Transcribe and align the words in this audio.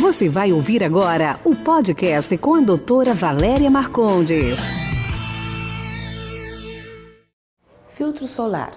Você 0.00 0.30
vai 0.30 0.50
ouvir 0.50 0.82
agora 0.82 1.38
o 1.44 1.54
podcast 1.54 2.34
com 2.38 2.54
a 2.54 2.60
doutora 2.60 3.12
Valéria 3.12 3.70
Marcondes. 3.70 4.58
Filtro 7.90 8.26
solar. 8.26 8.72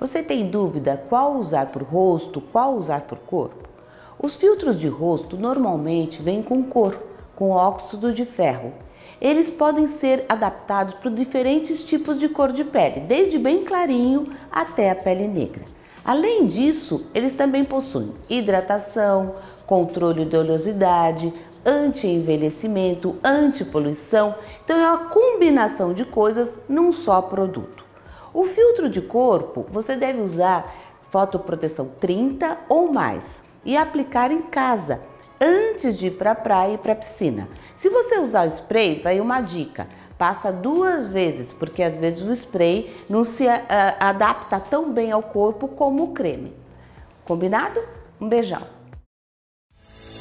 Você 0.00 0.22
tem 0.22 0.48
dúvida 0.48 1.04
qual 1.10 1.36
usar 1.36 1.66
para 1.66 1.82
o 1.82 1.86
rosto, 1.86 2.40
qual 2.40 2.74
usar 2.74 3.02
para 3.02 3.16
o 3.16 3.20
corpo? 3.20 3.68
Os 4.18 4.34
filtros 4.34 4.80
de 4.80 4.88
rosto 4.88 5.36
normalmente 5.36 6.22
vêm 6.22 6.42
com 6.42 6.62
cor, 6.62 6.98
com 7.36 7.50
óxido 7.50 8.10
de 8.10 8.24
ferro. 8.24 8.72
Eles 9.20 9.50
podem 9.50 9.86
ser 9.86 10.24
adaptados 10.26 10.94
para 10.94 11.10
diferentes 11.10 11.84
tipos 11.84 12.18
de 12.18 12.30
cor 12.30 12.50
de 12.50 12.64
pele, 12.64 13.00
desde 13.00 13.38
bem 13.38 13.62
clarinho 13.62 14.26
até 14.50 14.90
a 14.90 14.94
pele 14.94 15.28
negra. 15.28 15.64
Além 16.04 16.46
disso, 16.46 17.06
eles 17.14 17.34
também 17.34 17.62
possuem 17.62 18.12
hidratação, 18.28 19.36
controle 19.72 20.26
de 20.26 20.36
oleosidade, 20.36 21.32
anti-envelhecimento, 21.64 23.16
anti-poluição. 23.24 24.34
Então 24.62 24.76
é 24.76 24.86
uma 24.86 25.08
combinação 25.08 25.94
de 25.94 26.04
coisas 26.04 26.60
num 26.68 26.92
só 26.92 27.22
produto. 27.22 27.82
O 28.34 28.44
filtro 28.44 28.90
de 28.90 29.00
corpo 29.00 29.64
você 29.70 29.96
deve 29.96 30.20
usar 30.20 30.70
fotoproteção 31.08 31.90
30 31.98 32.58
ou 32.68 32.92
mais 32.92 33.42
e 33.64 33.74
aplicar 33.74 34.30
em 34.30 34.42
casa 34.42 35.00
antes 35.40 35.96
de 35.96 36.08
ir 36.08 36.18
para 36.18 36.32
a 36.32 36.34
praia 36.34 36.74
e 36.74 36.78
para 36.78 36.92
a 36.92 36.96
piscina. 36.96 37.48
Se 37.74 37.88
você 37.88 38.18
usar 38.18 38.44
spray, 38.48 39.00
vai 39.02 39.20
uma 39.20 39.40
dica 39.40 39.88
Passa 40.18 40.52
duas 40.52 41.08
vezes, 41.08 41.50
porque 41.50 41.82
às 41.82 41.96
vezes 41.96 42.22
o 42.22 42.32
spray 42.32 42.94
não 43.08 43.24
se 43.24 43.44
uh, 43.46 43.50
adapta 43.98 44.60
tão 44.60 44.92
bem 44.92 45.10
ao 45.10 45.22
corpo 45.22 45.66
como 45.66 46.04
o 46.04 46.12
creme. 46.12 46.54
Combinado? 47.24 47.82
Um 48.20 48.28
beijão. 48.28 48.81